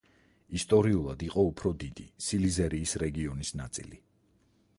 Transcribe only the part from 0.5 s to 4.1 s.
ისტორიულად იყო უფრო დიდი სილეზიის რეგიონის ნაწილი.